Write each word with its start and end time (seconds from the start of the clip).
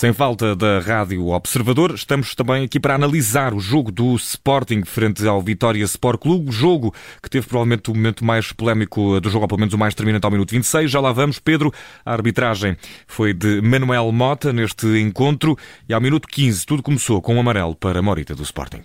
Sem 0.00 0.14
falta 0.14 0.56
da 0.56 0.78
Rádio 0.78 1.26
Observador, 1.26 1.92
estamos 1.94 2.34
também 2.34 2.64
aqui 2.64 2.80
para 2.80 2.94
analisar 2.94 3.52
o 3.52 3.60
jogo 3.60 3.92
do 3.92 4.16
Sporting 4.16 4.82
frente 4.82 5.28
ao 5.28 5.42
Vitória 5.42 5.84
Sport 5.84 6.22
Clube, 6.22 6.50
jogo 6.50 6.94
que 7.22 7.28
teve 7.28 7.46
provavelmente 7.46 7.90
o 7.90 7.94
momento 7.94 8.24
mais 8.24 8.50
polémico 8.50 9.20
do 9.20 9.28
jogo, 9.28 9.44
ou 9.44 9.48
pelo 9.48 9.60
menos 9.60 9.74
o 9.74 9.78
mais 9.78 9.92
determinante 9.92 10.24
ao 10.24 10.30
minuto 10.30 10.52
26. 10.52 10.90
Já 10.90 11.00
lá 11.00 11.12
vamos, 11.12 11.38
Pedro. 11.38 11.70
A 12.02 12.14
arbitragem 12.14 12.78
foi 13.06 13.34
de 13.34 13.60
Manuel 13.60 14.10
Mota 14.10 14.54
neste 14.54 14.86
encontro 14.98 15.54
e 15.86 15.92
ao 15.92 16.00
minuto 16.00 16.26
15 16.28 16.64
tudo 16.64 16.82
começou 16.82 17.20
com 17.20 17.34
um 17.34 17.40
amarelo 17.40 17.74
para 17.74 18.00
Morita 18.00 18.34
do 18.34 18.42
Sporting. 18.42 18.80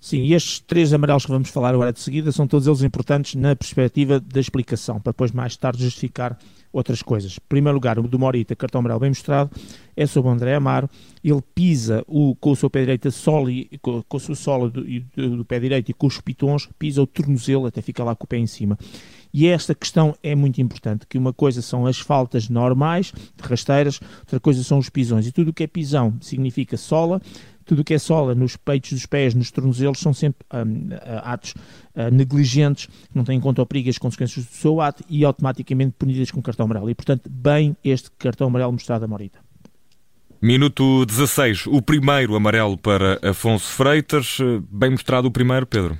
Sim, 0.00 0.22
e 0.22 0.34
estes 0.34 0.58
três 0.58 0.92
amarelos 0.92 1.24
que 1.24 1.30
vamos 1.30 1.48
falar 1.48 1.74
agora 1.74 1.92
de 1.92 2.00
seguida 2.00 2.32
são 2.32 2.48
todos 2.48 2.66
eles 2.66 2.82
importantes 2.82 3.36
na 3.36 3.54
perspectiva 3.54 4.18
da 4.18 4.40
explicação, 4.40 4.98
para 4.98 5.12
depois 5.12 5.30
mais 5.30 5.56
tarde 5.56 5.84
justificar 5.84 6.36
outras 6.72 7.02
coisas. 7.02 7.36
Em 7.36 7.48
primeiro 7.48 7.74
lugar, 7.74 7.98
o 7.98 8.02
do 8.02 8.18
Morita, 8.18 8.56
cartão 8.56 8.78
amarelo 8.78 9.00
bem 9.00 9.10
mostrado, 9.10 9.50
é 9.96 10.06
sobre 10.06 10.30
o 10.30 10.32
André 10.32 10.54
Amaro. 10.54 10.88
Ele 11.22 11.42
pisa 11.54 12.02
o, 12.06 12.34
com 12.36 12.52
o 12.52 12.56
seu 12.56 12.70
pé 12.70 12.80
direito 12.80 13.08
a 13.08 13.10
sola, 13.10 13.50
com, 13.80 14.02
com 14.02 14.16
a 14.16 14.20
sua 14.20 14.34
sola 14.34 14.70
do, 14.70 14.82
do, 14.82 15.36
do, 15.36 15.44
pé 15.44 15.60
direito 15.60 15.90
e 15.90 15.94
com 15.94 16.06
os 16.06 16.20
pitons, 16.20 16.68
pisa 16.78 17.02
o 17.02 17.06
tornozelo 17.06 17.66
até 17.66 17.82
fica 17.82 18.02
lá 18.02 18.14
com 18.16 18.24
o 18.24 18.28
pé 18.28 18.38
em 18.38 18.46
cima. 18.46 18.78
E 19.32 19.46
esta 19.46 19.74
questão 19.74 20.14
é 20.22 20.34
muito 20.34 20.60
importante, 20.60 21.06
que 21.06 21.16
uma 21.16 21.32
coisa 21.32 21.62
são 21.62 21.86
as 21.86 21.98
faltas 21.98 22.48
normais, 22.50 23.12
rasteiras, 23.40 23.98
outra 24.20 24.38
coisa 24.38 24.62
são 24.62 24.78
os 24.78 24.90
pisões. 24.90 25.26
E 25.26 25.32
tudo 25.32 25.48
o 25.48 25.52
que 25.54 25.62
é 25.62 25.66
pisão 25.66 26.14
significa 26.20 26.76
sola, 26.76 27.20
tudo 27.64 27.80
o 27.80 27.84
que 27.84 27.94
é 27.94 27.98
sola 27.98 28.34
nos 28.34 28.56
peitos 28.56 28.92
dos 28.92 29.06
pés, 29.06 29.34
nos 29.34 29.50
tornozelos, 29.50 29.98
são 30.00 30.12
sempre 30.12 30.44
um, 30.52 30.88
atos 31.22 31.54
uh, 31.94 32.10
negligentes, 32.12 32.88
não 33.14 33.24
têm 33.24 33.38
em 33.38 33.40
conta 33.40 33.62
o 33.62 33.66
perigo 33.66 33.88
as 33.88 33.98
consequências 33.98 34.44
do 34.44 34.52
seu 34.52 34.80
ato 34.80 35.02
e 35.08 35.24
automaticamente 35.24 35.94
punidas 35.98 36.30
com 36.30 36.42
cartão 36.42 36.66
amarelo. 36.66 36.90
E, 36.90 36.94
portanto, 36.94 37.30
bem 37.30 37.74
este 37.82 38.10
cartão 38.18 38.48
amarelo 38.48 38.72
mostrado 38.72 39.04
a 39.04 39.08
Morita. 39.08 39.38
Minuto 40.40 41.06
16, 41.06 41.68
o 41.68 41.80
primeiro 41.80 42.34
amarelo 42.34 42.76
para 42.76 43.18
Afonso 43.22 43.72
Freitas. 43.72 44.38
Bem 44.68 44.90
mostrado 44.90 45.28
o 45.28 45.30
primeiro, 45.30 45.66
Pedro? 45.66 45.96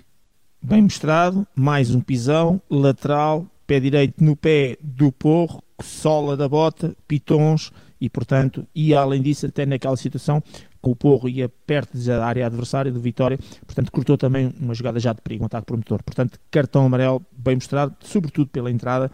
Bem 0.64 0.82
mostrado, 0.82 1.44
mais 1.56 1.92
um 1.92 2.00
pisão, 2.00 2.62
lateral, 2.70 3.48
pé 3.66 3.80
direito 3.80 4.22
no 4.22 4.36
pé 4.36 4.76
do 4.80 5.10
porro, 5.10 5.60
sola 5.82 6.36
da 6.36 6.48
bota, 6.48 6.96
pitons 7.08 7.72
e, 8.00 8.08
portanto, 8.08 8.64
e 8.72 8.94
além 8.94 9.20
disso, 9.20 9.44
até 9.44 9.66
naquela 9.66 9.96
situação, 9.96 10.40
o 10.80 10.94
Porro 10.94 11.28
ia 11.28 11.48
perto 11.48 11.98
da 11.98 12.24
área 12.24 12.46
adversária 12.46 12.92
do 12.92 13.00
Vitória, 13.00 13.38
portanto 13.66 13.90
cortou 13.90 14.16
também 14.16 14.54
uma 14.60 14.72
jogada 14.72 15.00
já 15.00 15.12
de 15.12 15.20
perigo, 15.20 15.42
um 15.42 15.46
ataque 15.46 15.66
promotor. 15.66 16.00
Portanto, 16.04 16.38
cartão 16.48 16.86
amarelo 16.86 17.20
bem 17.36 17.56
mostrado, 17.56 17.96
sobretudo 18.00 18.48
pela 18.48 18.70
entrada, 18.70 19.10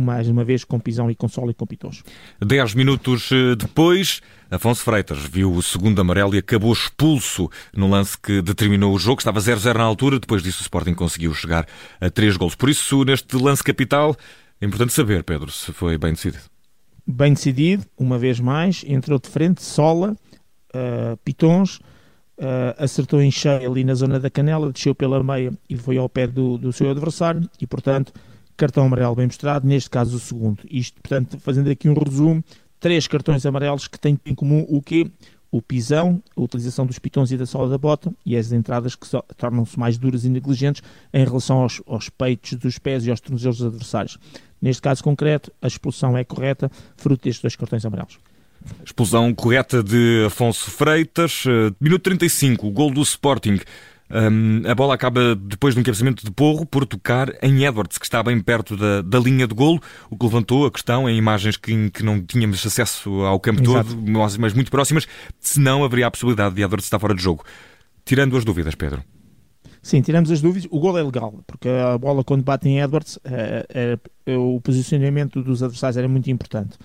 mais 0.00 0.28
uma 0.28 0.44
vez 0.44 0.64
com 0.64 0.78
pisão 0.78 1.10
e 1.10 1.14
com 1.14 1.28
solo 1.28 1.50
e 1.50 1.54
com 1.54 1.66
pitons. 1.66 2.02
Dez 2.40 2.74
minutos 2.74 3.30
eh, 3.32 3.54
depois, 3.54 4.20
Afonso 4.50 4.82
Freitas 4.82 5.18
viu 5.18 5.52
o 5.52 5.62
segundo 5.62 6.00
amarelo 6.00 6.34
e 6.34 6.38
acabou 6.38 6.72
expulso 6.72 7.48
no 7.74 7.88
lance 7.88 8.18
que 8.18 8.42
determinou 8.42 8.92
o 8.92 8.98
jogo. 8.98 9.20
Estava 9.20 9.38
0-0 9.38 9.76
na 9.76 9.84
altura, 9.84 10.18
depois 10.18 10.42
disso 10.42 10.60
o 10.60 10.62
Sporting 10.62 10.94
conseguiu 10.94 11.32
chegar 11.32 11.66
a 12.00 12.10
três 12.10 12.36
gols. 12.36 12.54
Por 12.56 12.68
isso, 12.68 13.04
neste 13.04 13.36
lance 13.36 13.62
capital, 13.62 14.16
é 14.60 14.66
importante 14.66 14.92
saber, 14.92 15.22
Pedro, 15.22 15.50
se 15.50 15.72
foi 15.72 15.96
bem 15.96 16.12
decidido. 16.12 16.42
Bem 17.06 17.32
decidido, 17.32 17.84
uma 17.96 18.18
vez 18.18 18.40
mais, 18.40 18.84
entrou 18.86 19.18
de 19.18 19.28
frente, 19.28 19.62
sola, 19.62 20.16
uh, 20.74 21.16
pitons, 21.24 21.76
uh, 22.38 22.74
acertou 22.76 23.22
em 23.22 23.30
cheio 23.30 23.70
ali 23.70 23.84
na 23.84 23.94
zona 23.94 24.18
da 24.18 24.30
canela, 24.30 24.72
desceu 24.72 24.94
pela 24.94 25.22
meia 25.22 25.52
e 25.68 25.76
foi 25.76 25.96
ao 25.96 26.08
pé 26.08 26.26
do, 26.26 26.58
do 26.58 26.72
seu 26.72 26.90
adversário 26.90 27.48
e, 27.60 27.66
portanto, 27.66 28.12
cartão 28.60 28.84
amarelo 28.84 29.14
bem 29.14 29.24
mostrado, 29.24 29.66
neste 29.66 29.88
caso 29.88 30.16
o 30.16 30.20
segundo. 30.20 30.58
Isto, 30.70 31.00
portanto, 31.00 31.38
fazendo 31.40 31.70
aqui 31.70 31.88
um 31.88 31.94
resumo, 31.94 32.44
três 32.78 33.06
cartões 33.06 33.46
amarelos 33.46 33.88
que 33.88 33.98
têm 33.98 34.20
em 34.26 34.34
comum 34.34 34.66
o 34.68 34.82
quê? 34.82 35.10
O 35.50 35.62
pisão, 35.62 36.22
a 36.36 36.40
utilização 36.42 36.84
dos 36.84 36.98
pitons 36.98 37.32
e 37.32 37.38
da 37.38 37.46
sola 37.46 37.70
da 37.70 37.78
bota 37.78 38.12
e 38.24 38.36
as 38.36 38.52
entradas 38.52 38.94
que 38.94 39.06
tornam-se 39.36 39.78
mais 39.78 39.96
duras 39.96 40.26
e 40.26 40.28
negligentes 40.28 40.82
em 41.12 41.24
relação 41.24 41.62
aos, 41.62 41.82
aos 41.86 42.10
peitos 42.10 42.52
dos 42.54 42.78
pés 42.78 43.06
e 43.06 43.10
aos 43.10 43.18
tornozelos 43.18 43.58
dos 43.58 43.66
adversários. 43.66 44.18
Neste 44.60 44.82
caso 44.82 45.02
concreto, 45.02 45.50
a 45.62 45.66
expulsão 45.66 46.16
é 46.16 46.22
correta, 46.22 46.70
fruto 46.96 47.24
destes 47.24 47.42
dois 47.42 47.56
cartões 47.56 47.84
amarelos. 47.84 48.18
Expulsão 48.84 49.32
correta 49.34 49.82
de 49.82 50.24
Afonso 50.26 50.70
Freitas. 50.70 51.44
Eh, 51.46 51.72
minuto 51.80 52.02
35, 52.02 52.66
o 52.66 52.70
gol 52.70 52.90
do 52.90 53.00
Sporting. 53.00 53.58
Um, 54.12 54.68
a 54.68 54.74
bola 54.74 54.94
acaba 54.94 55.36
depois 55.36 55.74
de 55.74 55.80
um 55.80 55.84
cabeçamento 55.84 56.24
de 56.24 56.30
porro 56.32 56.66
por 56.66 56.84
tocar 56.84 57.32
em 57.42 57.64
Edwards, 57.64 57.96
que 57.96 58.04
está 58.04 58.22
bem 58.22 58.40
perto 58.40 58.76
da, 58.76 59.02
da 59.02 59.18
linha 59.18 59.46
de 59.46 59.54
golo, 59.54 59.80
o 60.10 60.16
que 60.16 60.24
levantou 60.24 60.66
a 60.66 60.70
questão 60.70 61.08
em 61.08 61.16
imagens 61.16 61.56
que, 61.56 61.90
que 61.90 62.02
não 62.02 62.20
tínhamos 62.20 62.64
acesso 62.66 63.22
ao 63.22 63.38
campo 63.38 63.62
Exato. 63.62 63.94
todo, 63.94 64.10
mas 64.38 64.52
muito 64.52 64.70
próximas, 64.70 65.06
se 65.38 65.60
não 65.60 65.84
haveria 65.84 66.08
a 66.08 66.10
possibilidade 66.10 66.54
de 66.54 66.62
Edwards 66.62 66.86
estar 66.86 66.98
fora 66.98 67.14
de 67.14 67.22
jogo. 67.22 67.44
Tirando 68.04 68.36
as 68.36 68.44
dúvidas, 68.44 68.74
Pedro. 68.74 69.04
Sim, 69.82 70.02
tiramos 70.02 70.30
as 70.30 70.40
dúvidas. 70.40 70.68
O 70.70 70.78
gol 70.78 70.98
é 70.98 71.02
legal, 71.02 71.42
porque 71.46 71.68
a 71.68 71.96
bola, 71.96 72.22
quando 72.22 72.42
bate 72.42 72.68
em 72.68 72.80
Edwards, 72.80 73.18
é, 73.24 73.98
é, 74.26 74.36
o 74.36 74.60
posicionamento 74.60 75.42
dos 75.42 75.62
adversários 75.62 75.96
era 75.96 76.08
muito 76.08 76.30
importante. 76.30 76.76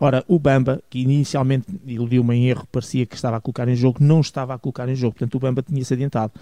Ora, 0.00 0.24
o 0.28 0.38
Bamba, 0.38 0.80
que 0.88 1.00
inicialmente 1.00 1.66
iludiu-me 1.84 2.36
em 2.36 2.48
erro, 2.48 2.66
parecia 2.70 3.04
que 3.04 3.16
estava 3.16 3.36
a 3.36 3.40
colocar 3.40 3.68
em 3.68 3.74
jogo, 3.74 3.98
não 4.00 4.20
estava 4.20 4.54
a 4.54 4.58
colocar 4.58 4.88
em 4.88 4.94
jogo, 4.94 5.14
portanto 5.14 5.34
o 5.34 5.40
Bamba 5.40 5.62
tinha-se 5.62 5.92
adiantado. 5.92 6.32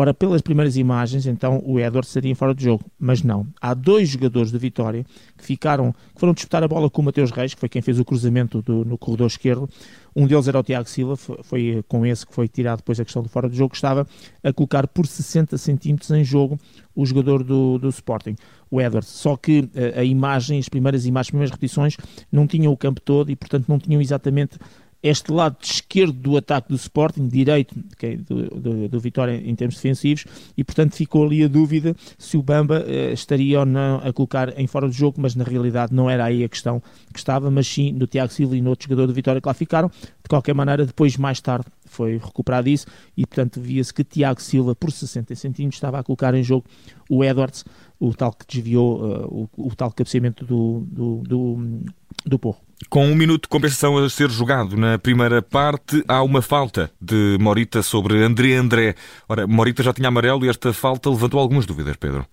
Ora, 0.00 0.14
pelas 0.14 0.40
primeiras 0.40 0.76
imagens, 0.76 1.26
então 1.26 1.60
o 1.66 1.80
Edwards 1.80 2.12
seria 2.12 2.32
fora 2.36 2.54
de 2.54 2.62
jogo, 2.62 2.84
mas 3.00 3.24
não. 3.24 3.44
Há 3.60 3.74
dois 3.74 4.08
jogadores 4.10 4.52
de 4.52 4.56
Vitória 4.56 5.04
que 5.36 5.44
ficaram, 5.44 5.90
que 6.14 6.20
foram 6.20 6.32
disputar 6.32 6.62
a 6.62 6.68
bola 6.68 6.88
com 6.88 7.02
o 7.02 7.04
Mateus 7.04 7.32
Reis, 7.32 7.52
que 7.52 7.58
foi 7.58 7.68
quem 7.68 7.82
fez 7.82 7.98
o 7.98 8.04
cruzamento 8.04 8.62
do, 8.62 8.84
no 8.84 8.96
corredor 8.96 9.26
esquerdo. 9.26 9.68
Um 10.14 10.24
deles 10.24 10.46
era 10.46 10.60
o 10.60 10.62
Tiago 10.62 10.88
Silva, 10.88 11.16
foi, 11.16 11.42
foi, 11.42 11.84
com 11.88 12.06
esse 12.06 12.24
que 12.24 12.32
foi 12.32 12.46
tirado 12.46 12.76
depois 12.76 13.00
a 13.00 13.04
questão 13.04 13.24
do 13.24 13.28
fora 13.28 13.50
de 13.50 13.56
jogo, 13.56 13.70
que 13.70 13.76
estava 13.76 14.06
a 14.44 14.52
colocar 14.52 14.86
por 14.86 15.04
60 15.04 15.58
centímetros 15.58 16.12
em 16.12 16.22
jogo 16.22 16.60
o 16.94 17.04
jogador 17.04 17.42
do, 17.42 17.76
do 17.78 17.88
Sporting, 17.88 18.36
o 18.70 18.80
Edwards. 18.80 19.08
Só 19.08 19.36
que 19.36 19.68
a, 19.74 19.80
eh, 19.80 20.00
a 20.02 20.04
imagem, 20.04 20.60
as 20.60 20.68
primeiras 20.68 21.06
imagens, 21.06 21.26
as 21.26 21.30
primeiras 21.30 21.50
repetições, 21.50 21.96
não 22.30 22.46
tinham 22.46 22.72
o 22.72 22.76
campo 22.76 23.00
todo 23.00 23.32
e, 23.32 23.36
portanto, 23.36 23.64
não 23.66 23.80
tinham 23.80 24.00
exatamente 24.00 24.58
este 25.02 25.32
lado 25.32 25.56
esquerdo 25.62 26.12
do 26.12 26.36
ataque 26.36 26.68
do 26.68 26.76
Sporting, 26.76 27.28
direito 27.28 27.74
é 28.02 28.16
do, 28.16 28.48
do, 28.48 28.88
do, 28.88 29.00
Vitória 29.00 29.32
em 29.32 29.54
termos 29.54 29.76
defensivos, 29.76 30.24
e 30.56 30.64
portanto 30.64 30.94
ficou 30.94 31.24
ali 31.24 31.44
a 31.44 31.48
dúvida 31.48 31.94
se 32.18 32.36
o 32.36 32.42
Bamba 32.42 32.84
eh, 32.86 33.12
estaria 33.12 33.60
ou 33.60 33.66
não 33.66 34.00
a 34.04 34.12
colocar 34.12 34.58
em 34.58 34.66
fora 34.66 34.86
do 34.86 34.92
jogo, 34.92 35.20
mas 35.20 35.34
na 35.34 35.44
realidade 35.44 35.94
não 35.94 36.10
era 36.10 36.24
aí 36.24 36.42
a 36.42 36.48
questão 36.48 36.82
que 37.12 37.18
estava, 37.18 37.50
mas 37.50 37.66
sim 37.66 37.92
no 37.92 38.06
Tiago 38.06 38.32
Silva 38.32 38.56
e 38.56 38.60
no 38.60 38.70
outro 38.70 38.88
jogador 38.88 39.06
do 39.06 39.14
Vitória 39.14 39.40
que 39.40 39.48
lá 39.48 39.54
ficaram. 39.54 39.88
De 39.88 40.28
qualquer 40.28 40.54
maneira, 40.54 40.84
depois, 40.84 41.16
mais 41.16 41.40
tarde, 41.40 41.66
foi 41.88 42.18
recuperado 42.18 42.68
isso 42.68 42.86
e 43.16 43.26
portanto 43.26 43.60
via-se 43.60 43.92
que 43.92 44.04
Tiago 44.04 44.40
Silva, 44.40 44.74
por 44.74 44.90
60 44.90 45.34
centímetros, 45.34 45.76
estava 45.76 45.98
a 45.98 46.02
colocar 46.02 46.34
em 46.34 46.42
jogo 46.42 46.64
o 47.08 47.24
Edwards, 47.24 47.64
o 47.98 48.14
tal 48.14 48.32
que 48.32 48.46
desviou 48.46 49.02
uh, 49.02 49.48
o, 49.56 49.68
o, 49.68 49.74
tal 49.74 49.90
cabeceamento 49.90 50.44
do, 50.44 50.84
do, 50.86 51.22
do, 51.26 51.80
do 52.24 52.38
Porro. 52.38 52.58
Com 52.88 53.06
um 53.06 53.14
minuto 53.14 53.42
de 53.42 53.48
compensação 53.48 53.98
a 53.98 54.08
ser 54.08 54.30
jogado 54.30 54.76
na 54.76 54.98
primeira 54.98 55.42
parte, 55.42 56.02
há 56.06 56.22
uma 56.22 56.40
falta 56.40 56.90
de 57.00 57.36
Morita 57.40 57.82
sobre 57.82 58.22
André 58.22 58.54
André. 58.54 58.94
Ora, 59.28 59.46
Morita 59.46 59.82
já 59.82 59.92
tinha 59.92 60.08
amarelo 60.08 60.44
e 60.44 60.48
esta 60.48 60.72
falta 60.72 61.10
levantou 61.10 61.40
algumas 61.40 61.66
dúvidas, 61.66 61.96
Pedro. 61.96 62.24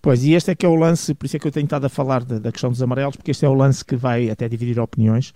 Pois, 0.00 0.24
e 0.24 0.32
este 0.32 0.50
é 0.50 0.54
que 0.54 0.66
é 0.66 0.68
o 0.68 0.74
lance, 0.74 1.14
por 1.14 1.26
isso 1.26 1.36
é 1.36 1.38
que 1.38 1.46
eu 1.46 1.52
tenho 1.52 1.64
estado 1.64 1.84
a 1.84 1.88
falar 1.88 2.24
da, 2.24 2.38
da 2.38 2.50
questão 2.50 2.70
dos 2.70 2.82
amarelos, 2.82 3.16
porque 3.16 3.30
este 3.30 3.44
é 3.44 3.48
o 3.48 3.54
lance 3.54 3.84
que 3.84 3.94
vai 3.94 4.30
até 4.30 4.48
dividir 4.48 4.80
opiniões 4.80 5.32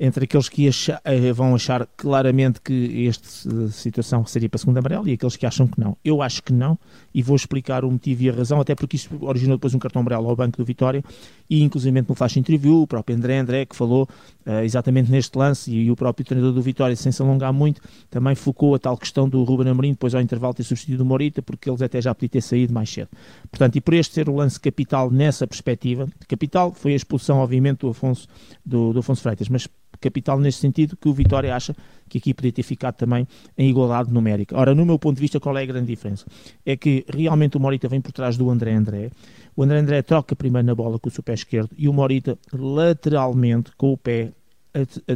entre 0.00 0.24
aqueles 0.24 0.48
que 0.48 0.68
eh, 0.68 1.32
vão 1.32 1.54
achar 1.54 1.86
claramente 1.96 2.60
que 2.60 3.08
esta 3.08 3.68
situação 3.70 4.24
seria 4.24 4.48
para 4.48 4.58
segunda 4.58 4.78
amarela 4.78 5.08
e 5.10 5.14
aqueles 5.14 5.36
que 5.36 5.44
acham 5.44 5.66
que 5.66 5.80
não. 5.80 5.96
Eu 6.04 6.22
acho 6.22 6.42
que 6.42 6.52
não 6.52 6.78
e 7.12 7.22
vou 7.22 7.34
explicar 7.34 7.84
o 7.84 7.90
motivo 7.90 8.22
e 8.22 8.30
a 8.30 8.32
razão, 8.32 8.60
até 8.60 8.74
porque 8.74 8.96
isso 8.96 9.10
originou 9.20 9.56
depois 9.56 9.74
um 9.74 9.78
cartão 9.78 10.00
amarelo 10.00 10.28
ao 10.28 10.36
Banco 10.36 10.56
do 10.56 10.64
Vitória 10.64 11.02
e 11.50 11.62
inclusive 11.62 12.04
no 12.06 12.14
flash 12.14 12.36
interview, 12.36 12.82
o 12.82 12.86
próprio 12.86 13.16
André 13.16 13.38
André 13.38 13.66
que 13.66 13.74
falou 13.74 14.08
uh, 14.46 14.62
exatamente 14.62 15.10
neste 15.10 15.36
lance 15.36 15.70
e, 15.70 15.84
e, 15.84 15.90
o 15.90 15.96
próprio 15.96 16.24
treinador 16.24 16.54
do 16.54 16.62
Vitória, 16.62 16.94
sem 16.94 17.10
se 17.10 17.20
alongar 17.20 17.52
muito, 17.52 17.80
também 18.08 18.34
focou 18.34 18.74
a 18.74 18.78
tal 18.78 18.96
questão 18.96 19.28
do 19.28 19.42
Ruben 19.42 19.68
Amorim 19.68 19.92
depois 19.92 20.14
ao 20.14 20.20
intervalo 20.20 20.54
ter 20.54 20.62
substituído 20.62 21.02
o 21.02 21.06
Morita 21.06 21.42
porque 21.42 21.68
eles 21.68 21.82
até 21.82 22.00
já 22.00 22.14
podiam 22.14 22.28
ter 22.28 22.42
saído 22.42 22.72
mais 22.72 22.88
cedo. 22.88 23.08
Portanto, 23.50 23.76
e 23.76 23.80
por 23.80 23.94
este 23.94 24.14
ser 24.14 24.28
o 24.28 24.36
lance 24.36 24.60
capital 24.60 25.10
nessa 25.10 25.46
perspectiva, 25.46 26.06
capital 26.28 26.72
foi 26.72 26.92
a 26.92 26.96
expulsão 26.96 27.38
obviamente 27.38 27.80
do 27.80 27.88
Afonso, 27.88 28.28
do, 28.64 28.92
do 28.92 29.00
Afonso 29.00 29.22
Freitas, 29.22 29.48
mas 29.48 29.66
capital 30.00 30.38
neste 30.38 30.60
sentido 30.60 30.96
que 30.96 31.08
o 31.08 31.12
Vitória 31.12 31.54
acha 31.54 31.74
que 32.08 32.18
aqui 32.18 32.32
podia 32.32 32.52
ter 32.52 32.62
ficado 32.62 32.94
também 32.94 33.26
em 33.56 33.68
igualdade 33.68 34.12
numérica. 34.12 34.56
Ora, 34.56 34.74
no 34.74 34.84
meu 34.86 34.98
ponto 34.98 35.16
de 35.16 35.20
vista, 35.20 35.38
qual 35.38 35.56
é 35.58 35.62
a 35.62 35.66
grande 35.66 35.86
diferença? 35.86 36.26
É 36.64 36.76
que 36.76 37.04
realmente 37.08 37.56
o 37.56 37.60
Morita 37.60 37.88
vem 37.88 38.00
por 38.00 38.12
trás 38.12 38.36
do 38.36 38.48
André 38.50 38.72
André. 38.74 39.10
O 39.54 39.62
André 39.62 39.78
André 39.78 40.02
troca 40.02 40.34
primeiro 40.34 40.66
na 40.66 40.74
bola 40.74 40.98
com 40.98 41.08
o 41.08 41.12
seu 41.12 41.22
pé 41.22 41.34
esquerdo 41.34 41.70
e 41.76 41.88
o 41.88 41.92
Morita 41.92 42.38
lateralmente 42.52 43.72
com 43.76 43.92
o 43.92 43.96
pé 43.96 44.32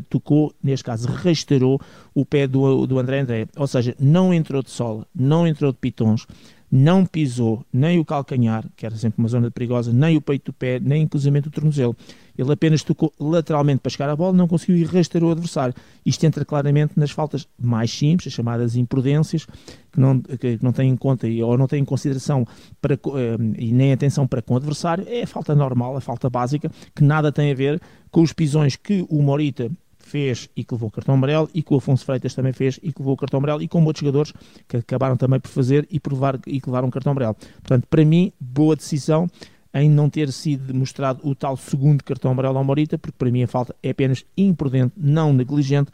tocou, 0.08 0.52
neste 0.62 0.84
caso, 0.84 1.08
restaurou 1.08 1.80
o 2.14 2.24
pé 2.24 2.46
do, 2.46 2.86
do 2.86 2.98
André 2.98 3.20
André. 3.20 3.48
Ou 3.56 3.66
seja, 3.66 3.94
não 3.98 4.32
entrou 4.32 4.62
de 4.62 4.70
sola, 4.70 5.06
não 5.14 5.46
entrou 5.46 5.72
de 5.72 5.78
pitons, 5.78 6.26
não 6.74 7.04
pisou 7.04 7.66
nem 7.70 7.98
o 7.98 8.04
calcanhar, 8.04 8.64
que 8.74 8.86
era 8.86 8.96
sempre 8.96 9.18
uma 9.18 9.28
zona 9.28 9.50
perigosa, 9.50 9.92
nem 9.92 10.16
o 10.16 10.22
peito 10.22 10.50
do 10.50 10.54
pé, 10.54 10.80
nem 10.80 11.02
inclusive 11.02 11.38
o 11.40 11.50
tornozelo. 11.50 11.94
Ele 12.36 12.50
apenas 12.50 12.82
tocou 12.82 13.12
lateralmente 13.20 13.80
para 13.80 13.90
chegar 13.90 14.08
à 14.08 14.16
bola, 14.16 14.32
não 14.32 14.48
conseguiu 14.48 14.78
ir 14.78 14.86
rastrear 14.86 15.28
o 15.28 15.32
adversário. 15.32 15.74
Isto 16.04 16.24
entra 16.24 16.46
claramente 16.46 16.94
nas 16.96 17.10
faltas 17.10 17.46
mais 17.60 17.90
simples, 17.92 18.28
as 18.28 18.32
chamadas 18.32 18.74
imprudências, 18.74 19.44
que 19.44 20.00
não, 20.00 20.18
que 20.18 20.58
não 20.62 20.72
têm 20.72 20.88
em 20.88 20.96
conta 20.96 21.26
ou 21.44 21.58
não 21.58 21.68
têm 21.68 21.82
em 21.82 21.84
consideração 21.84 22.46
para, 22.80 22.94
eh, 22.94 23.36
e 23.58 23.70
nem 23.70 23.92
atenção 23.92 24.26
para 24.26 24.40
com 24.40 24.54
o 24.54 24.56
adversário. 24.56 25.04
É 25.06 25.24
a 25.24 25.26
falta 25.26 25.54
normal, 25.54 25.94
a 25.94 26.00
falta 26.00 26.30
básica, 26.30 26.70
que 26.94 27.04
nada 27.04 27.30
tem 27.30 27.52
a 27.52 27.54
ver 27.54 27.82
com 28.10 28.22
os 28.22 28.32
pisões 28.32 28.76
que 28.76 29.04
o 29.10 29.20
Morita 29.20 29.70
fez 30.12 30.50
e 30.54 30.62
que 30.62 30.74
levou 30.74 30.90
o 30.90 30.92
cartão 30.92 31.14
amarelo 31.14 31.48
e 31.54 31.62
que 31.62 31.72
o 31.72 31.78
Afonso 31.78 32.04
Freitas 32.04 32.34
também 32.34 32.52
fez 32.52 32.78
e 32.82 32.92
que 32.92 33.00
levou 33.00 33.14
o 33.14 33.16
cartão 33.16 33.38
amarelo 33.38 33.62
e 33.62 33.68
com 33.68 33.82
outros 33.82 34.00
jogadores 34.04 34.32
que 34.68 34.76
acabaram 34.76 35.16
também 35.16 35.40
por 35.40 35.48
fazer 35.48 35.88
e 35.90 35.98
provar 35.98 36.38
e 36.46 36.60
que 36.60 36.68
levaram 36.68 36.88
o 36.88 36.90
cartão 36.90 37.12
amarelo. 37.12 37.34
Portanto, 37.34 37.86
para 37.88 38.04
mim, 38.04 38.30
boa 38.38 38.76
decisão 38.76 39.26
em 39.72 39.88
não 39.88 40.10
ter 40.10 40.30
sido 40.30 40.74
mostrado 40.74 41.26
o 41.26 41.34
tal 41.34 41.56
segundo 41.56 42.04
cartão 42.04 42.30
amarelo 42.30 42.58
ao 42.58 42.64
Morita, 42.64 42.98
porque 42.98 43.16
para 43.16 43.30
mim 43.30 43.42
a 43.42 43.48
falta 43.48 43.74
é 43.82 43.88
apenas 43.88 44.22
imprudente, 44.36 44.92
não 44.98 45.32
negligente 45.32 45.90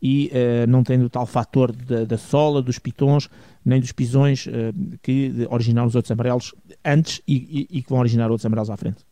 e 0.00 0.30
uh, 0.32 0.66
não 0.66 0.82
tendo 0.82 1.04
o 1.04 1.10
tal 1.10 1.26
fator 1.26 1.70
da, 1.70 2.04
da, 2.04 2.16
sola, 2.16 2.62
dos 2.62 2.78
pitons, 2.78 3.28
nem 3.62 3.80
dos 3.80 3.92
pisões 3.92 4.46
uh, 4.46 4.50
que 5.02 5.46
originaram 5.50 5.88
os 5.88 5.94
outros 5.94 6.10
amarelos 6.10 6.54
antes 6.82 7.20
e, 7.28 7.66
e, 7.70 7.78
e 7.78 7.82
que 7.82 7.90
vão 7.90 7.98
originar 7.98 8.30
outros 8.30 8.46
amarelos 8.46 8.70
à 8.70 8.76
frente. 8.78 9.07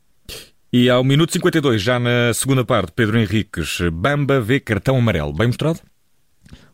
E 0.79 0.91
ao 0.91 1.03
minuto 1.03 1.33
52, 1.33 1.81
já 1.81 1.99
na 1.99 2.35
segunda 2.35 2.63
parte, 2.63 2.93
Pedro 2.93 3.19
Henriques, 3.19 3.79
Bamba 3.91 4.43
vê 4.43 4.61
cartão 4.61 4.99
amarelo. 4.99 5.33
Bem 5.33 5.47
mostrado? 5.47 5.81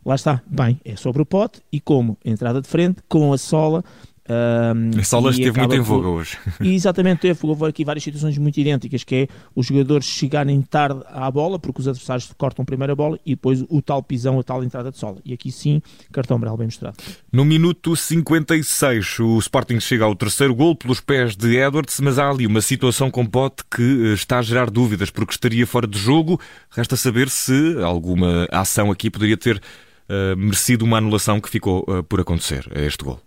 Lá 0.05 0.17
está. 0.17 0.43
Bem, 0.45 0.81
é 0.85 0.97
sobre 0.97 1.23
o 1.23 1.25
pote 1.25 1.61
e 1.71 1.81
como? 1.81 2.19
Entrada 2.25 2.61
de 2.61 2.67
frente, 2.67 3.01
com 3.09 3.33
a 3.33 3.39
sola, 3.39 3.85
um, 4.29 5.01
a 5.01 5.05
Solas 5.05 5.37
esteve 5.37 5.59
muito 5.59 5.75
em 5.75 5.81
voga 5.81 6.09
hoje. 6.09 6.39
Exatamente, 6.63 7.21
teve. 7.21 7.39
Houve 7.43 7.67
aqui 7.67 7.85
várias 7.85 8.05
situações 8.05 8.39
muito 8.39 8.59
idênticas, 8.59 9.03
que 9.03 9.15
é 9.15 9.29
os 9.55 9.67
jogadores 9.67 10.07
chegarem 10.07 10.63
tarde 10.63 11.01
à 11.09 11.29
bola, 11.31 11.59
porque 11.59 11.81
os 11.81 11.89
adversários 11.89 12.33
cortam 12.39 12.63
a 12.63 12.67
primeira 12.67 12.95
bola, 12.95 13.19
e 13.27 13.31
depois 13.35 13.65
o 13.69 13.83
tal 13.83 14.03
pisão, 14.03 14.39
a 14.39 14.43
tal 14.43 14.63
entrada 14.63 14.93
de 14.93 14.99
sola. 14.99 15.19
E 15.25 15.33
aqui 15.33 15.51
sim, 15.51 15.83
cartão 16.13 16.37
amarelo 16.37 16.57
bem 16.57 16.67
mostrado. 16.67 16.97
No 17.33 17.45
minuto 17.45 17.97
56, 17.97 19.19
o 19.21 19.39
Sporting 19.39 19.81
chega 19.81 20.05
ao 20.05 20.15
terceiro 20.15 20.55
gol 20.55 20.77
pelos 20.77 21.01
pés 21.01 21.35
de 21.35 21.57
Edwards, 21.57 21.99
mas 22.01 22.19
há 22.19 22.31
ali 22.31 22.47
uma 22.47 22.61
situação 22.61 23.11
com 23.11 23.27
Pote 23.27 23.65
que 23.71 24.11
eh, 24.11 24.15
está 24.15 24.39
a 24.39 24.43
gerar 24.43 24.71
dúvidas, 24.71 25.11
porque 25.11 25.33
estaria 25.33 25.67
fora 25.67 25.87
de 25.87 25.99
jogo. 25.99 26.41
Resta 26.71 26.97
saber 26.97 27.29
se 27.29 27.77
alguma 27.83 28.47
ação 28.53 28.91
aqui 28.91 29.11
poderia 29.11 29.37
ter 29.37 29.57
uh, 29.57 30.37
merecido 30.37 30.85
uma 30.85 30.99
anulação 30.99 31.41
que 31.41 31.49
ficou 31.49 31.85
uh, 31.89 32.03
por 32.03 32.21
acontecer 32.21 32.71
a 32.75 32.81
este 32.81 33.03
gol 33.05 33.21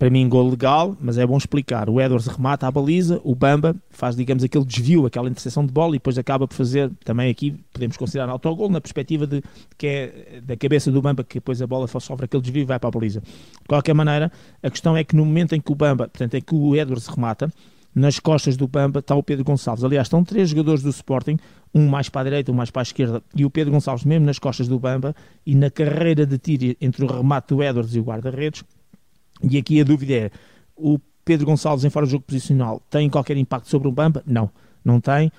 para 0.00 0.08
mim, 0.08 0.26
gol 0.30 0.48
legal, 0.48 0.96
mas 0.98 1.18
é 1.18 1.26
bom 1.26 1.36
explicar. 1.36 1.90
O 1.90 2.00
Edwards 2.00 2.26
remata 2.26 2.66
a 2.66 2.70
baliza, 2.70 3.20
o 3.22 3.34
Bamba 3.34 3.76
faz, 3.90 4.16
digamos, 4.16 4.42
aquele 4.42 4.64
desvio, 4.64 5.04
aquela 5.04 5.28
interseção 5.28 5.66
de 5.66 5.70
bola 5.70 5.90
e 5.90 5.98
depois 5.98 6.16
acaba 6.16 6.48
por 6.48 6.54
fazer, 6.54 6.90
também 7.04 7.30
aqui 7.30 7.54
podemos 7.70 7.98
considerar 7.98 8.30
autogol, 8.30 8.70
na 8.70 8.80
perspectiva 8.80 9.26
de 9.26 9.42
que 9.76 9.86
é 9.86 10.40
da 10.42 10.56
cabeça 10.56 10.90
do 10.90 11.02
Bamba, 11.02 11.22
que 11.22 11.34
depois 11.34 11.60
a 11.60 11.66
bola 11.66 11.86
sofre 11.86 12.24
aquele 12.24 12.40
desvio 12.40 12.62
e 12.62 12.64
vai 12.64 12.78
para 12.78 12.88
a 12.88 12.90
baliza. 12.90 13.20
De 13.20 13.68
qualquer 13.68 13.92
maneira, 13.92 14.32
a 14.62 14.70
questão 14.70 14.96
é 14.96 15.04
que 15.04 15.14
no 15.14 15.22
momento 15.22 15.54
em 15.54 15.60
que 15.60 15.70
o 15.70 15.74
Bamba, 15.74 16.08
portanto, 16.08 16.34
é 16.34 16.40
que 16.40 16.54
o 16.54 16.74
Edwards 16.74 17.06
remata, 17.06 17.52
nas 17.94 18.18
costas 18.18 18.56
do 18.56 18.66
Bamba 18.66 19.00
está 19.00 19.14
o 19.14 19.22
Pedro 19.22 19.44
Gonçalves. 19.44 19.84
Aliás, 19.84 20.06
estão 20.06 20.24
três 20.24 20.48
jogadores 20.48 20.82
do 20.82 20.88
Sporting, 20.88 21.36
um 21.74 21.86
mais 21.86 22.08
para 22.08 22.22
a 22.22 22.24
direita, 22.24 22.50
um 22.50 22.54
mais 22.54 22.70
para 22.70 22.80
a 22.80 22.84
esquerda, 22.84 23.22
e 23.36 23.44
o 23.44 23.50
Pedro 23.50 23.70
Gonçalves 23.70 24.06
mesmo 24.06 24.24
nas 24.24 24.38
costas 24.38 24.66
do 24.66 24.78
Bamba, 24.78 25.14
e 25.44 25.54
na 25.54 25.68
carreira 25.68 26.24
de 26.24 26.38
tiro 26.38 26.74
entre 26.80 27.04
o 27.04 27.06
remate 27.06 27.54
do 27.54 27.62
Edwards 27.62 27.94
e 27.94 28.00
o 28.00 28.02
guarda-redes, 28.02 28.64
e 29.48 29.58
aqui 29.58 29.80
a 29.80 29.84
dúvida 29.84 30.12
é: 30.12 30.30
o 30.76 30.98
Pedro 31.24 31.46
Gonçalves 31.46 31.84
em 31.84 31.90
fora 31.90 32.06
do 32.06 32.10
jogo 32.10 32.24
posicional 32.24 32.80
tem 32.90 33.08
qualquer 33.08 33.36
impacto 33.36 33.68
sobre 33.68 33.88
o 33.88 33.92
Bamba? 33.92 34.22
Não, 34.26 34.50
não 34.84 35.00
tem. 35.00 35.30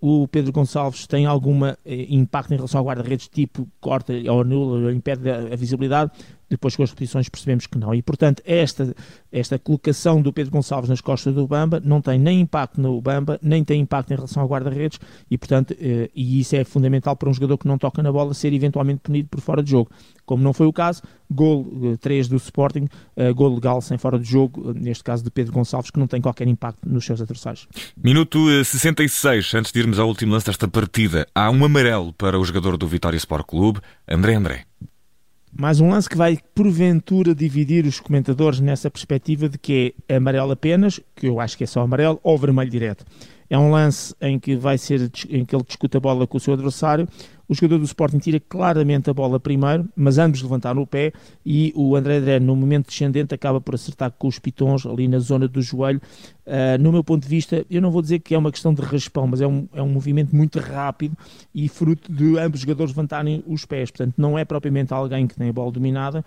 O 0.00 0.28
Pedro 0.28 0.52
Gonçalves 0.52 1.06
tem 1.06 1.26
algum 1.26 1.66
eh, 1.66 1.76
impacto 1.84 2.52
em 2.52 2.56
relação 2.56 2.78
ao 2.78 2.86
guarda-redes, 2.86 3.28
tipo 3.28 3.68
corta 3.80 4.12
ou 4.30 4.42
anula, 4.42 4.92
impede 4.92 5.28
a, 5.28 5.52
a 5.52 5.56
visibilidade? 5.56 6.12
Depois 6.48 6.74
com 6.74 6.82
as 6.82 6.90
repetições 6.90 7.28
percebemos 7.28 7.66
que 7.66 7.78
não. 7.78 7.94
E 7.94 8.02
portanto, 8.02 8.42
esta, 8.44 8.94
esta 9.30 9.58
colocação 9.58 10.20
do 10.22 10.32
Pedro 10.32 10.52
Gonçalves 10.52 10.88
nas 10.88 11.00
costas 11.00 11.34
do 11.34 11.46
Bamba 11.46 11.80
não 11.84 12.00
tem 12.00 12.18
nem 12.18 12.40
impacto 12.40 12.80
no 12.80 13.00
Bamba, 13.00 13.38
nem 13.42 13.62
tem 13.64 13.80
impacto 13.80 14.10
em 14.12 14.16
relação 14.16 14.42
ao 14.42 14.48
guarda-redes 14.48 14.98
e 15.30 15.36
portanto, 15.36 15.74
eh, 15.78 16.10
e 16.14 16.40
isso 16.40 16.56
é 16.56 16.64
fundamental 16.64 17.16
para 17.16 17.28
um 17.28 17.34
jogador 17.34 17.58
que 17.58 17.68
não 17.68 17.78
toca 17.78 18.02
na 18.02 18.10
bola 18.10 18.34
ser 18.34 18.52
eventualmente 18.52 19.00
punido 19.00 19.28
por 19.28 19.40
fora 19.40 19.62
de 19.62 19.70
jogo. 19.70 19.90
Como 20.24 20.42
não 20.42 20.52
foi 20.52 20.66
o 20.66 20.72
caso, 20.72 21.02
gol 21.30 21.96
3 22.00 22.26
eh, 22.26 22.30
do 22.30 22.36
Sporting, 22.36 22.86
uh, 23.16 23.34
gol 23.34 23.54
legal 23.54 23.80
sem 23.80 23.96
fora 23.96 24.18
de 24.18 24.28
jogo, 24.28 24.74
neste 24.74 25.02
caso 25.02 25.24
de 25.24 25.30
Pedro 25.30 25.52
Gonçalves, 25.52 25.90
que 25.90 25.98
não 25.98 26.06
tem 26.06 26.20
qualquer 26.20 26.46
impacto 26.46 26.86
nos 26.86 27.04
seus 27.04 27.20
adversários. 27.20 27.66
Minuto 27.96 28.38
66, 28.62 29.54
antes 29.54 29.72
de 29.72 29.80
irmos 29.80 29.98
ao 29.98 30.06
último 30.06 30.32
lance 30.32 30.46
desta 30.46 30.68
partida, 30.68 31.26
há 31.34 31.50
um 31.50 31.64
amarelo 31.64 32.12
para 32.12 32.38
o 32.38 32.44
jogador 32.44 32.76
do 32.76 32.86
Vitória 32.86 33.16
Sport 33.16 33.46
Clube, 33.46 33.80
André 34.06 34.34
André. 34.34 34.64
Mais 35.52 35.80
um 35.80 35.90
lance 35.90 36.08
que 36.08 36.16
vai, 36.16 36.38
porventura, 36.54 37.34
dividir 37.34 37.84
os 37.86 38.00
comentadores 38.00 38.60
nessa 38.60 38.90
perspectiva 38.90 39.48
de 39.48 39.58
que 39.58 39.94
é 40.08 40.16
amarelo 40.16 40.52
apenas, 40.52 41.00
que 41.16 41.26
eu 41.26 41.40
acho 41.40 41.56
que 41.56 41.64
é 41.64 41.66
só 41.66 41.80
amarelo, 41.80 42.20
ou 42.22 42.36
vermelho 42.38 42.70
direto. 42.70 43.04
É 43.50 43.58
um 43.58 43.70
lance 43.70 44.14
em 44.20 44.38
que 44.38 44.56
vai 44.56 44.76
ser 44.76 45.10
em 45.30 45.44
que 45.44 45.54
ele 45.54 45.64
discute 45.64 45.96
a 45.96 46.00
bola 46.00 46.26
com 46.26 46.36
o 46.36 46.40
seu 46.40 46.54
adversário. 46.54 47.08
O 47.48 47.54
jogador 47.54 47.78
do 47.78 47.84
Sporting 47.84 48.18
tira 48.18 48.38
claramente 48.38 49.08
a 49.08 49.14
bola 49.14 49.40
primeiro, 49.40 49.88
mas 49.96 50.18
ambos 50.18 50.42
levantaram 50.42 50.82
o 50.82 50.86
pé 50.86 51.12
e 51.46 51.72
o 51.74 51.96
André 51.96 52.16
André, 52.16 52.38
no 52.38 52.54
momento 52.54 52.88
descendente, 52.88 53.34
acaba 53.34 53.58
por 53.58 53.74
acertar 53.74 54.12
com 54.18 54.28
os 54.28 54.38
pitons 54.38 54.84
ali 54.84 55.08
na 55.08 55.18
zona 55.18 55.48
do 55.48 55.62
joelho. 55.62 56.00
Uh, 56.46 56.80
no 56.80 56.92
meu 56.92 57.02
ponto 57.02 57.22
de 57.22 57.28
vista, 57.28 57.64
eu 57.70 57.80
não 57.80 57.90
vou 57.90 58.02
dizer 58.02 58.18
que 58.18 58.34
é 58.34 58.38
uma 58.38 58.52
questão 58.52 58.74
de 58.74 58.82
raspão, 58.82 59.26
mas 59.26 59.40
é 59.40 59.46
um, 59.46 59.66
é 59.72 59.80
um 59.80 59.88
movimento 59.88 60.36
muito 60.36 60.58
rápido 60.58 61.16
e 61.54 61.68
fruto 61.68 62.12
de 62.12 62.38
ambos 62.38 62.60
os 62.60 62.60
jogadores 62.60 62.92
levantarem 62.92 63.42
os 63.46 63.64
pés. 63.64 63.90
Portanto, 63.90 64.14
não 64.18 64.38
é 64.38 64.44
propriamente 64.44 64.92
alguém 64.92 65.26
que 65.26 65.34
tem 65.34 65.48
a 65.48 65.52
bola 65.52 65.72
dominada 65.72 66.22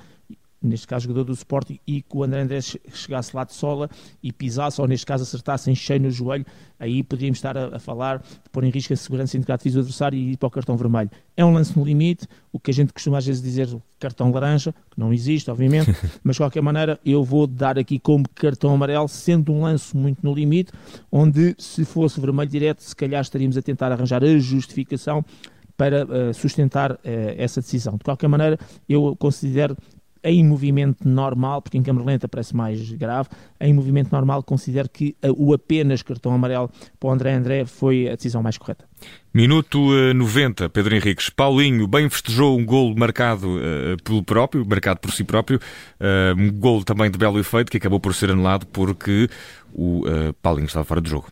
neste 0.61 0.87
caso 0.87 1.03
jogador 1.03 1.23
do 1.23 1.33
Sporting, 1.33 1.79
e 1.87 2.01
que 2.01 2.15
o 2.15 2.23
André 2.23 2.41
André 2.41 2.59
chegasse 2.61 3.35
lá 3.35 3.43
de 3.43 3.53
sola 3.53 3.89
e 4.21 4.31
pisasse, 4.31 4.79
ou 4.79 4.87
neste 4.87 5.05
caso 5.05 5.23
acertasse 5.23 5.71
em 5.71 5.75
cheio 5.75 6.01
no 6.01 6.11
joelho, 6.11 6.45
aí 6.79 7.01
poderíamos 7.03 7.39
estar 7.39 7.57
a, 7.57 7.75
a 7.75 7.79
falar 7.79 8.19
de 8.19 8.49
pôr 8.51 8.63
em 8.63 8.69
risco 8.69 8.93
a 8.93 8.95
segurança 8.95 9.31
física 9.31 9.57
do 9.57 9.79
adversário 9.79 10.17
e 10.17 10.33
ir 10.33 10.37
para 10.37 10.47
o 10.47 10.51
cartão 10.51 10.77
vermelho. 10.77 11.09
É 11.35 11.43
um 11.43 11.53
lance 11.53 11.77
no 11.77 11.83
limite, 11.83 12.27
o 12.51 12.59
que 12.59 12.71
a 12.71 12.73
gente 12.73 12.93
costuma 12.93 13.17
às 13.17 13.25
vezes 13.25 13.41
dizer 13.41 13.67
cartão 13.99 14.31
laranja, 14.31 14.73
que 14.89 14.99
não 14.99 15.13
existe, 15.13 15.49
obviamente, 15.49 15.95
mas 16.23 16.35
de 16.35 16.41
qualquer 16.41 16.61
maneira 16.61 16.99
eu 17.05 17.23
vou 17.23 17.47
dar 17.47 17.79
aqui 17.79 17.99
como 17.99 18.27
cartão 18.29 18.73
amarelo, 18.73 19.07
sendo 19.07 19.51
um 19.51 19.61
lance 19.61 19.95
muito 19.95 20.19
no 20.23 20.33
limite, 20.33 20.71
onde 21.11 21.55
se 21.57 21.85
fosse 21.85 22.19
vermelho 22.19 22.49
direto, 22.49 22.81
se 22.81 22.95
calhar 22.95 23.21
estaríamos 23.21 23.57
a 23.57 23.61
tentar 23.61 23.91
arranjar 23.91 24.23
a 24.23 24.39
justificação 24.39 25.23
para 25.77 26.05
uh, 26.05 26.33
sustentar 26.33 26.91
uh, 26.91 26.97
essa 27.37 27.61
decisão. 27.61 27.93
De 27.93 28.03
qualquer 28.03 28.27
maneira, 28.27 28.59
eu 28.87 29.15
considero 29.17 29.75
em 30.23 30.45
movimento 30.45 31.07
normal, 31.07 31.61
porque 31.61 31.77
em 31.77 31.83
câmara 31.83 32.05
lenta 32.05 32.27
parece 32.27 32.55
mais 32.55 32.91
grave, 32.91 33.29
em 33.59 33.73
movimento 33.73 34.11
normal 34.11 34.43
considero 34.43 34.89
que 34.89 35.15
o 35.37 35.53
apenas 35.53 36.01
cartão 36.01 36.33
amarelo 36.33 36.69
para 36.99 37.09
o 37.09 37.11
André 37.11 37.33
André 37.33 37.65
foi 37.65 38.09
a 38.09 38.15
decisão 38.15 38.41
mais 38.41 38.57
correta. 38.57 38.85
Minuto 39.33 39.79
90, 40.13 40.65
eh, 40.65 40.69
Pedro 40.69 40.95
Henriques. 40.95 41.29
Paulinho 41.29 41.87
bem 41.87 42.09
festejou 42.09 42.57
um 42.57 42.65
gol 42.65 42.93
marcado 42.95 43.47
uh, 43.57 44.01
pelo 44.03 44.21
próprio, 44.23 44.65
marcado 44.65 44.99
por 44.99 45.11
si 45.11 45.23
próprio, 45.23 45.57
uh, 45.57 46.39
um 46.39 46.51
gol 46.51 46.83
também 46.83 47.09
de 47.09 47.17
belo 47.17 47.39
efeito 47.39 47.71
que 47.71 47.77
acabou 47.77 47.99
por 47.99 48.13
ser 48.13 48.29
anulado 48.29 48.65
porque 48.67 49.29
o 49.73 50.01
uh, 50.01 50.33
Paulinho 50.41 50.65
estava 50.65 50.83
fora 50.83 51.01
de 51.01 51.09
jogo. 51.09 51.27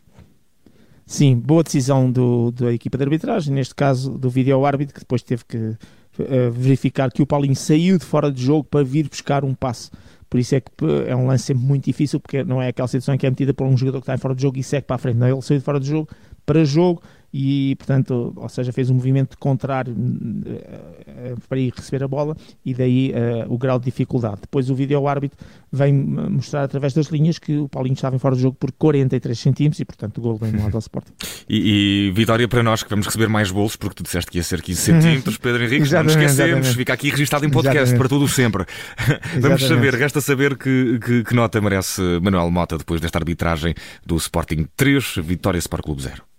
Sim, 1.06 1.36
boa 1.36 1.62
decisão 1.62 2.10
do, 2.10 2.52
da 2.52 2.72
equipa 2.72 2.96
de 2.96 3.04
arbitragem, 3.04 3.52
neste 3.52 3.74
caso 3.74 4.16
do 4.16 4.30
vídeo 4.30 4.64
árbitro, 4.64 4.94
que 4.94 5.00
depois 5.00 5.22
teve 5.22 5.44
que 5.44 5.76
uh, 6.18 6.50
verificar 6.50 7.10
que 7.10 7.22
o 7.22 7.26
Paulinho 7.26 7.56
saiu 7.56 7.98
de 7.98 8.04
fora 8.04 8.30
de 8.30 8.42
jogo 8.42 8.64
para 8.64 8.84
vir 8.84 9.08
buscar 9.08 9.44
um 9.44 9.54
passe. 9.54 9.90
Por 10.28 10.38
isso 10.38 10.54
é 10.54 10.60
que 10.60 10.70
é 11.06 11.16
um 11.16 11.26
lance 11.26 11.44
sempre 11.44 11.64
muito 11.64 11.84
difícil, 11.86 12.20
porque 12.20 12.44
não 12.44 12.62
é 12.62 12.68
aquela 12.68 12.86
situação 12.86 13.18
que 13.18 13.26
é 13.26 13.30
metida 13.30 13.52
por 13.52 13.66
um 13.66 13.76
jogador 13.76 13.98
que 13.98 14.04
está 14.04 14.14
em 14.14 14.18
fora 14.18 14.34
de 14.34 14.42
jogo 14.42 14.58
e 14.58 14.62
segue 14.62 14.86
para 14.86 14.96
a 14.96 14.98
frente. 14.98 15.16
Não, 15.16 15.26
ele 15.26 15.42
saiu 15.42 15.58
de 15.58 15.64
fora 15.64 15.80
de 15.80 15.88
jogo 15.88 16.08
para 16.46 16.64
jogo 16.64 17.02
e, 17.32 17.76
portanto, 17.76 18.32
ou 18.36 18.48
seja, 18.48 18.72
fez 18.72 18.90
um 18.90 18.94
movimento 18.94 19.38
contrário 19.38 19.92
uh, 19.92 21.40
para 21.48 21.58
ir 21.58 21.72
receber 21.74 22.02
a 22.02 22.08
bola 22.08 22.36
e 22.64 22.74
daí 22.74 23.12
uh, 23.12 23.52
o 23.52 23.56
grau 23.56 23.78
de 23.78 23.84
dificuldade. 23.84 24.38
Depois 24.42 24.68
o 24.68 24.74
vídeo 24.74 25.06
árbitro 25.06 25.38
vem 25.72 25.92
mostrar 25.92 26.64
através 26.64 26.92
das 26.92 27.06
linhas 27.06 27.38
que 27.38 27.56
o 27.56 27.68
Paulinho 27.68 27.94
estava 27.94 28.16
em 28.16 28.18
fora 28.18 28.34
de 28.34 28.42
jogo 28.42 28.56
por 28.58 28.72
43 28.72 29.38
centímetros 29.38 29.80
e, 29.80 29.84
portanto, 29.84 30.18
o 30.18 30.20
gol 30.20 30.36
vem 30.36 30.50
no 30.50 30.62
lado 30.62 30.74
ao 30.74 30.80
Sporting. 30.80 31.12
E, 31.48 32.08
e, 32.08 32.10
vitória 32.12 32.48
para 32.48 32.62
nós 32.62 32.82
que 32.82 32.90
vamos 32.90 33.06
receber 33.06 33.28
mais 33.28 33.50
bolos, 33.50 33.76
porque 33.76 33.94
tu 33.96 34.02
disseste 34.02 34.30
que 34.30 34.38
ia 34.38 34.44
ser 34.44 34.60
15 34.60 34.80
centímetros, 34.80 35.38
Pedro 35.38 35.62
Henrique, 35.62 35.92
não 35.92 36.02
nos 36.02 36.12
esquecemos, 36.12 36.40
exatamente. 36.40 36.76
fica 36.76 36.92
aqui 36.92 37.10
registado 37.10 37.46
em 37.46 37.50
podcast 37.50 37.82
exatamente. 37.82 37.98
para 37.98 38.08
tudo 38.08 38.28
sempre. 38.28 38.64
vamos 39.40 39.62
saber, 39.62 39.94
resta 39.94 40.20
saber 40.20 40.56
que, 40.56 40.98
que, 40.98 41.24
que 41.24 41.34
nota 41.34 41.60
merece 41.60 42.02
Manuel 42.20 42.50
Mota 42.50 42.76
depois 42.76 43.00
desta 43.00 43.18
arbitragem 43.18 43.74
do 44.04 44.16
Sporting 44.16 44.66
3, 44.76 45.16
Vitória 45.22 45.58
Sport 45.58 45.84
Clube 45.84 46.02
0. 46.02 46.29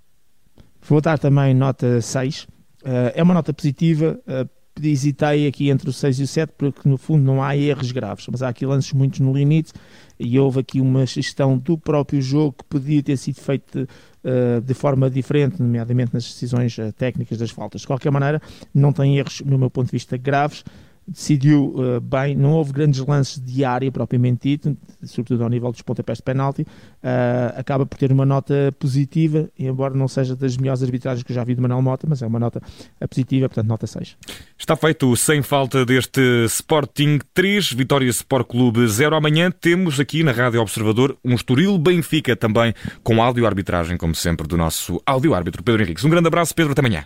Vou 0.82 1.02
dar 1.02 1.20
também 1.20 1.54
nota 1.54 2.02
6. 2.02 2.44
Uh, 2.44 2.48
eh, 2.84 3.14
é 3.18 3.24
uma 3.24 3.34
nota 3.34 3.54
positiva, 3.54 4.20
uh, 4.28 4.50
hesitei 4.82 5.48
aqui 5.48 5.70
entre 5.70 5.90
o 5.90 5.94
6 5.94 6.20
e 6.20 6.24
o 6.24 6.28
7 6.28 6.54
porque 6.58 6.88
no 6.88 6.98
fundo 6.98 7.24
não 7.24 7.44
há 7.44 7.56
erros 7.56 7.92
graves, 7.92 8.26
mas 8.32 8.42
há 8.42 8.50
aqui 8.50 8.66
lances 8.66 8.94
muito 8.94 9.22
no 9.22 9.34
limite 9.34 9.74
e 10.20 10.40
houve 10.40 10.62
aqui 10.62 10.82
uma 10.82 11.06
gestão 11.06 11.58
do 11.58 11.78
próprio 11.78 12.22
jogo 12.22 12.56
que 12.60 12.64
podia 12.66 13.04
ter 13.04 13.18
sido 13.18 13.36
feita 13.36 13.88
uh, 14.24 14.62
de 14.62 14.74
forma 14.74 15.10
diferente, 15.10 15.62
nomeadamente 15.62 16.14
nas 16.14 16.24
decisões 16.24 16.78
uh, 16.78 16.92
técnicas 16.94 17.38
das 17.38 17.52
faltas. 17.52 17.82
De 17.82 17.88
qualquer 17.88 18.12
maneira, 18.12 18.42
não 18.74 18.94
tem 18.94 19.18
erros, 19.18 19.42
no 19.46 19.58
meu 19.58 19.70
ponto 19.70 19.88
de 19.88 19.92
vista, 19.92 20.18
graves 20.18 20.64
decidiu 21.12 21.76
uh, 21.76 22.00
bem, 22.00 22.36
não 22.36 22.54
houve 22.54 22.72
grandes 22.72 23.00
lances 23.06 23.40
de 23.40 23.66
área 23.66 23.92
propriamente 23.92 24.50
dito, 24.50 24.78
sobretudo 25.04 25.44
ao 25.44 25.50
nível 25.50 25.72
dos 25.72 25.82
pontapés 25.82 26.20
de 26.20 26.24
penalti, 26.24 26.62
uh, 26.62 27.58
acaba 27.58 27.86
por 27.86 27.98
ter 27.98 28.12
uma 28.12 28.26
nota 28.26 28.74
positiva, 28.80 29.50
embora 29.60 29.94
não 29.94 30.08
seja 30.08 30.36
das 30.36 30.58
melhores 30.58 30.82
arbitragens 30.82 31.24
que 31.24 31.32
eu 31.32 31.36
já 31.36 31.44
vi 31.44 31.54
de 31.54 31.62
Manuel 31.62 31.82
Mota, 31.82 32.08
mas 32.10 32.22
é 32.22 32.28
uma 32.28 32.40
nota 32.40 32.62
positiva, 33.10 33.50
portanto 33.50 33.68
nota 33.68 33.86
6. 33.86 34.16
Está 34.58 34.76
feito 34.76 35.16
sem 35.16 35.42
falta 35.42 35.86
deste 35.86 36.22
Sporting 36.46 37.20
3, 37.34 37.74
Vitória 37.74 38.10
Sport 38.10 38.48
Clube 38.48 38.88
0. 38.88 39.16
Amanhã 39.16 39.52
temos 39.52 40.00
aqui 40.00 40.24
na 40.24 40.32
Rádio 40.32 40.62
Observador 40.62 41.18
um 41.24 41.36
Estoril 41.36 41.78
Benfica 41.78 42.36
também 42.36 42.74
com 43.04 43.22
áudio 43.22 43.46
arbitragem, 43.46 43.98
como 43.98 44.16
sempre, 44.16 44.48
do 44.48 44.56
nosso 44.56 45.02
áudio 45.06 45.34
árbitro 45.34 45.64
Pedro 45.64 45.82
Henriques. 45.82 46.06
Um 46.06 46.10
grande 46.10 46.28
abraço, 46.28 46.56
Pedro, 46.56 46.72
até 46.72 46.82
amanhã. 46.82 47.06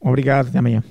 Obrigado, 0.00 0.48
até 0.48 0.58
amanhã. 0.58 0.82